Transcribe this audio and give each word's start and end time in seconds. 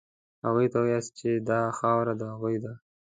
هغوی 0.45 0.67
ته 0.71 0.77
ووایاست 0.79 1.11
چې 1.19 1.29
دا 1.49 1.61
خاوره 1.77 2.13
د 2.17 2.21
هغوی 2.33 2.55
ده. 2.63 2.73